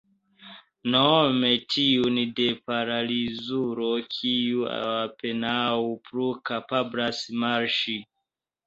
[0.93, 5.71] Nome tiun de paralizulo, kiu apenaŭ
[6.11, 8.01] plu kapablas marŝi.